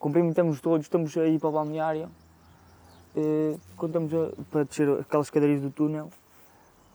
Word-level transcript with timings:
cumprimentamos 0.00 0.60
todos, 0.62 0.86
estamos 0.86 1.16
a 1.16 1.26
ir 1.26 1.38
para 1.38 1.50
o 1.50 1.52
balneário. 1.52 2.10
Estamos 3.80 4.12
a, 4.14 4.32
para 4.50 4.64
descer 4.64 4.88
aquelas 4.98 5.26
escadarias 5.26 5.60
do 5.60 5.70
túnel, 5.70 6.10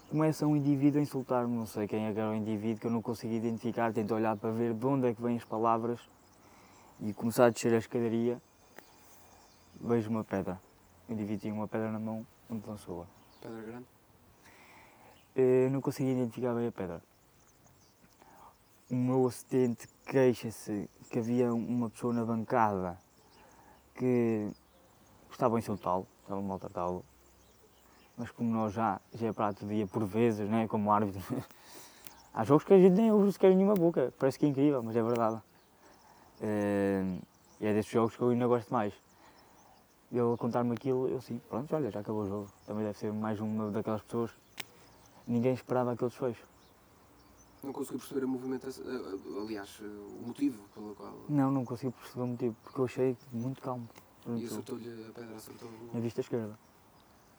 começa 0.09 0.47
um 0.47 0.55
indivíduo 0.55 0.99
a 0.99 1.03
insultar-me, 1.03 1.55
não 1.55 1.67
sei 1.67 1.87
quem 1.87 2.05
é 2.05 2.13
que 2.13 2.19
era 2.19 2.31
o 2.31 2.35
indivíduo, 2.35 2.79
que 2.79 2.87
eu 2.87 2.91
não 2.91 3.01
consigo 3.01 3.33
identificar, 3.33 3.93
tento 3.93 4.13
olhar 4.15 4.35
para 4.35 4.49
ver 4.49 4.73
de 4.73 4.85
onde 4.85 5.07
é 5.07 5.13
que 5.13 5.21
vêm 5.21 5.37
as 5.37 5.43
palavras 5.43 5.99
e 6.99 7.13
começar 7.13 7.45
a 7.45 7.49
descer 7.49 7.73
a 7.73 7.77
escadaria, 7.77 8.41
vejo 9.79 10.09
uma 10.09 10.23
pedra. 10.23 10.59
O 11.07 11.13
indivíduo 11.13 11.41
tinha 11.41 11.53
uma 11.53 11.67
pedra 11.67 11.91
na 11.91 11.99
mão, 11.99 12.25
onde 12.49 12.67
lançou-a. 12.67 13.05
Pedra 13.41 13.61
grande? 13.61 13.85
Eu 15.35 15.69
não 15.69 15.81
consigo 15.81 16.09
identificar 16.09 16.55
bem 16.55 16.67
a 16.67 16.71
pedra. 16.71 17.03
O 18.89 18.95
meu 18.95 19.27
assistente 19.27 19.87
queixa-se 20.15 20.89
que 21.09 21.19
havia 21.19 21.53
uma 21.53 21.89
pessoa 21.89 22.13
na 22.13 22.23
bancada 22.23 22.97
que 23.93 24.49
estava 25.29 25.57
a 25.57 25.59
insultá-lo, 25.59 26.07
estava 26.23 26.39
a 26.39 26.43
maltratá-lo 26.43 27.03
mas 28.17 28.31
como 28.31 28.49
nós 28.49 28.71
já, 28.71 29.01
já 29.13 29.27
é 29.27 29.33
prato 29.33 29.65
dia 29.65 29.85
por 29.85 30.05
vezes, 30.05 30.49
né, 30.49 30.69
como 30.69 30.89
árbitro, 30.89 31.21
há 32.33 32.45
jogos 32.45 32.63
que 32.63 32.73
a 32.73 32.79
gente 32.79 32.93
nem 32.93 33.11
ouve 33.11 33.29
sequer 33.33 33.53
nenhuma 33.53 33.73
boca, 33.73 34.13
parece 34.17 34.39
que 34.39 34.45
é 34.45 34.47
incrível, 34.47 34.81
mas 34.81 34.95
é 34.95 35.03
verdade. 35.03 35.35
Uh, 36.39 37.21
e 37.59 37.65
é 37.67 37.73
desses 37.73 37.91
jogos 37.91 38.15
que 38.15 38.21
eu 38.21 38.29
ainda 38.29 38.47
gosto 38.47 38.71
mais. 38.71 38.93
Ele 40.13 40.37
contar-me 40.37 40.71
aquilo, 40.71 41.09
eu 41.09 41.19
sim, 41.19 41.41
pronto, 41.49 41.75
olha, 41.75 41.91
já 41.91 41.99
acabou 41.99 42.21
o 42.21 42.25
jogo. 42.25 42.47
Também 42.65 42.85
deve 42.85 42.97
ser 42.97 43.11
mais 43.11 43.37
uma 43.41 43.69
daquelas 43.69 44.01
pessoas. 44.03 44.31
Ninguém 45.27 45.53
esperava 45.53 45.91
aquele 45.91 46.09
desfecho. 46.09 46.54
Não 47.65 47.73
consegui 47.73 47.97
perceber 47.97 48.23
a 48.23 48.27
movimentação, 48.27 48.85
eh, 48.85 49.41
aliás, 49.41 49.79
eh, 49.81 49.85
o 49.85 50.27
motivo 50.27 50.63
pelo 50.73 50.95
qual. 50.95 51.13
Não, 51.27 51.51
não 51.51 51.65
consegui 51.65 51.91
perceber 51.91 52.21
o 52.21 52.27
motivo, 52.27 52.55
porque 52.63 52.79
eu 52.79 52.85
achei 52.85 53.17
muito 53.33 53.61
calmo. 53.61 53.89
E 54.27 54.45
acertou-lhe 54.45 55.05
a 55.07 55.11
pedra, 55.11 55.35
acertou 55.35 55.69
Na 55.93 55.99
vista 55.99 56.21
esquerda 56.21 56.57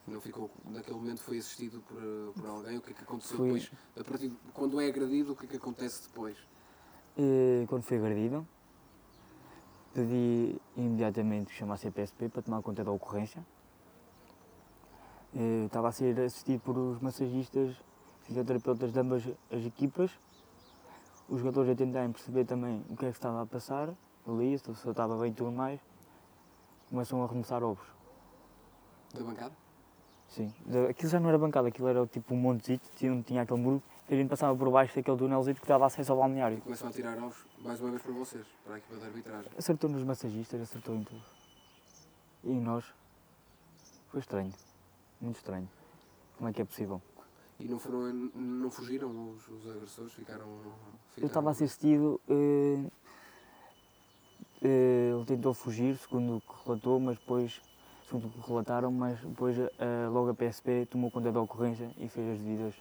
não 0.06 0.20
ficou, 0.20 0.51
naquele 0.67 0.97
momento 0.97 1.20
foi 1.20 1.39
assistido 1.39 1.81
por, 1.81 2.01
por 2.34 2.48
alguém, 2.48 2.78
o 2.78 2.81
que 2.81 2.91
é 2.91 2.95
que 2.95 3.03
aconteceu 3.03 3.39
depois? 3.39 3.70
A 3.98 4.05
partir 4.05 4.28
de, 4.28 4.36
quando 4.55 4.81
é 4.81 4.86
agredido, 4.86 5.33
o 5.33 5.36
que 5.36 5.47
é 5.47 5.48
que 5.48 5.56
acontece 5.56 6.05
depois? 6.05 6.36
E, 7.19 7.64
quando 7.69 7.83
fui 7.83 7.97
agredido, 7.97 8.47
pedi 9.92 10.61
imediatamente 10.77 11.53
chamar 11.53 11.75
a 11.75 11.77
CPSP 11.79 12.29
para 12.29 12.42
tomar 12.42 12.62
conta 12.62 12.84
da 12.84 12.92
ocorrência. 12.92 13.45
E, 15.34 15.64
estava 15.67 15.89
a 15.89 15.92
ser 15.92 16.19
assistido 16.20 16.61
por 16.61 16.79
os 16.79 17.01
massagistas, 17.01 17.75
fisioterapeutas 18.27 18.93
de 18.93 18.99
ambas 18.99 19.23
as 19.51 19.65
equipas, 19.65 20.11
os 21.29 21.41
jogadores 21.41 21.71
a 21.73 21.75
tentarem 21.75 22.13
perceber 22.13 22.45
também 22.45 22.85
o 22.91 22.97
que 22.97 23.07
é 23.07 23.11
que 23.11 23.17
estava 23.17 23.43
a 23.43 23.47
passar 23.47 23.95
ali, 24.27 24.59
se 24.59 24.69
eu 24.69 24.91
estava 24.91 25.17
bem 25.17 25.31
e 25.31 25.35
tudo 25.35 25.53
mais, 25.53 25.81
começam 26.91 27.23
a 27.23 27.25
arremessar 27.25 27.63
ovos. 27.63 27.87
Da 29.15 29.23
bancada? 29.23 29.55
Sim, 30.29 30.53
aquilo 30.91 31.09
já 31.09 31.21
não 31.21 31.29
era 31.29 31.39
bancada, 31.39 31.69
aquilo 31.69 31.87
era 31.87 32.05
tipo 32.07 32.35
um 32.35 32.37
montezito, 32.37 32.91
onde 33.05 33.23
tinha 33.23 33.43
aquele 33.43 33.61
muro, 33.61 33.83
e 34.09 34.15
a 34.15 34.17
gente 34.17 34.29
passava 34.29 34.57
por 34.57 34.71
baixo 34.71 34.95
daquele 34.95 35.17
túnelzito 35.17 35.61
que 35.61 35.69
dava 35.69 35.87
acesso 35.87 36.13
ao 36.13 36.19
balneário. 36.19 36.59
E 36.59 36.61
começam 36.61 36.89
a 36.89 36.93
tirar 36.93 37.17
ovos, 37.19 37.45
mais 37.61 37.81
uma 37.81 37.91
vez 37.91 38.03
para 38.03 38.13
vocês, 38.13 38.47
para 38.65 38.75
a 38.75 38.79
equipa 38.79 38.97
de 38.97 39.05
arbitragem. 39.05 39.53
Acertou 39.57 39.89
nos 39.89 40.03
massagistas, 40.03 40.61
acertou 40.61 40.97
em 40.97 41.05
tudo. 41.05 41.23
E 42.43 42.51
em 42.51 42.61
nós. 42.61 42.85
Foi 44.09 44.21
estranho, 44.21 44.53
muito 45.21 45.37
estranho. 45.37 45.69
Como 46.37 46.49
é 46.49 46.53
que 46.53 46.63
é 46.63 46.65
possível? 46.65 47.01
E 47.59 47.65
não, 47.69 47.79
foram, 47.79 48.12
não 48.35 48.71
fugiram 48.71 49.31
os, 49.31 49.49
os 49.49 49.71
agressores? 49.71 50.12
Ficaram, 50.12 50.45
ficaram... 50.45 50.75
Eu 51.17 51.27
estava 51.27 51.51
assistido. 51.51 52.21
Uh, 52.29 52.91
uh, 54.63 55.17
ele 55.17 55.25
tentou 55.27 55.55
fugir, 55.55 55.97
segundo 55.97 56.37
o 56.37 56.41
que 56.41 56.65
relatou, 56.65 57.01
mas 57.01 57.19
depois 57.19 57.61
segundo 58.07 58.29
o 58.29 58.31
que 58.31 58.48
relataram, 58.48 58.91
mas 58.91 59.21
depois 59.21 59.57
uh, 59.59 59.69
logo 60.13 60.31
a 60.31 60.35
PSP 60.35 60.87
tomou 60.87 61.11
conta 61.11 61.33
da 61.33 61.41
ocorrência 61.41 61.91
e 61.98 62.09
fez 62.09 62.35
as 62.35 62.41
devidas. 62.41 62.75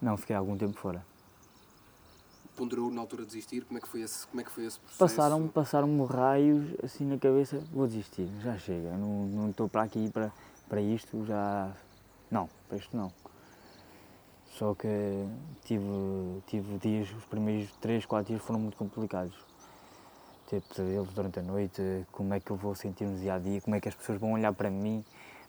Não, 0.00 0.16
fiquei 0.16 0.34
algum 0.34 0.56
tempo 0.56 0.78
fora. 0.78 1.04
Ponderou 2.56 2.90
na 2.90 3.00
altura 3.00 3.22
de 3.22 3.28
desistir? 3.28 3.64
Como 3.64 3.78
é 3.78 3.80
que 3.80 3.88
foi 3.88 4.02
esse, 4.02 4.26
como 4.26 4.40
é 4.40 4.44
que 4.44 4.50
foi 4.50 4.64
esse 4.64 4.78
processo? 4.78 4.98
Passaram-me 4.98 5.48
passaram 5.48 6.04
raios 6.04 6.74
assim 6.82 7.04
na 7.04 7.18
cabeça, 7.18 7.58
vou 7.72 7.86
desistir, 7.86 8.28
já 8.42 8.56
chega, 8.58 8.96
não, 8.96 9.26
não 9.26 9.50
estou 9.50 9.68
para 9.68 9.82
aqui 9.82 10.10
para, 10.10 10.32
para 10.68 10.80
isto, 10.80 11.24
já. 11.24 11.72
Não, 12.30 12.48
para 12.68 12.78
isto 12.78 12.96
não. 12.96 13.12
Só 14.60 14.74
que 14.74 15.26
tive, 15.64 15.82
tive 16.46 16.76
dias, 16.76 17.10
os 17.16 17.24
primeiros 17.24 17.72
3, 17.80 18.04
4 18.04 18.34
dias 18.34 18.42
foram 18.42 18.60
muito 18.60 18.76
complicados 18.76 19.34
ter 20.50 20.60
pesadelos 20.60 21.08
durante 21.14 21.38
a 21.38 21.42
noite, 21.42 21.80
como 22.12 22.34
é 22.34 22.40
que 22.40 22.50
eu 22.50 22.56
vou 22.56 22.74
sentir 22.74 23.06
no 23.06 23.18
dia 23.18 23.36
a 23.36 23.38
dia, 23.38 23.58
como 23.62 23.74
é 23.74 23.80
que 23.80 23.88
as 23.88 23.94
pessoas 23.94 24.20
vão 24.20 24.32
olhar 24.32 24.52
para 24.52 24.68
mim, 24.68 25.02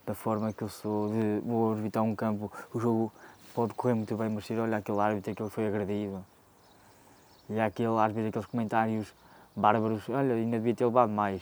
da 0.05 0.13
forma 0.13 0.53
que 0.53 0.61
eu 0.61 0.69
sou, 0.69 1.09
de 1.09 1.41
vou 1.45 1.71
orbitar 1.71 2.01
um 2.03 2.15
campo, 2.15 2.49
o 2.73 2.79
jogo 2.79 3.11
pode 3.53 3.73
correr 3.73 3.95
muito 3.95 4.15
bem, 4.15 4.29
mas 4.29 4.45
se 4.45 4.57
olha 4.57 4.77
aquele 4.77 5.01
árbitro 5.01 5.35
que 5.35 5.43
ele 5.43 5.49
foi 5.49 5.67
agredido, 5.67 6.23
e 7.49 7.59
aquele 7.59 7.97
árbitro, 7.97 8.29
aqueles 8.29 8.47
comentários 8.47 9.13
bárbaros, 9.53 10.07
olha, 10.07 10.35
ainda 10.35 10.57
devia 10.57 10.73
ter 10.73 10.85
levado 10.85 11.11
mais. 11.11 11.41